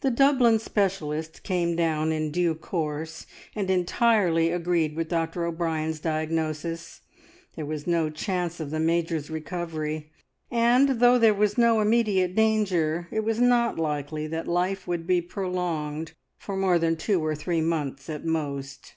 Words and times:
The 0.00 0.10
Dublin 0.10 0.58
specialist 0.58 1.42
came 1.42 1.76
down 1.76 2.10
in 2.10 2.30
due 2.30 2.54
course, 2.54 3.26
and 3.54 3.68
entirely 3.68 4.50
agreed 4.50 4.96
with 4.96 5.10
Dr 5.10 5.44
O'Brien's 5.44 6.00
diagnosis. 6.00 7.02
There 7.54 7.66
was 7.66 7.86
no 7.86 8.08
chance 8.08 8.60
of 8.60 8.70
the 8.70 8.80
Major's 8.80 9.28
recovery, 9.28 10.10
and 10.50 10.88
though 11.00 11.18
there 11.18 11.34
was 11.34 11.58
no 11.58 11.82
immediate 11.82 12.34
danger, 12.34 13.08
it 13.10 13.24
was 13.24 13.38
not 13.38 13.78
likely 13.78 14.26
that 14.26 14.48
life 14.48 14.86
would 14.88 15.06
be 15.06 15.20
prolonged 15.20 16.12
for 16.38 16.56
more 16.56 16.78
than 16.78 16.96
two 16.96 17.22
or 17.22 17.34
three 17.34 17.60
months 17.60 18.08
at 18.08 18.24
most. 18.24 18.94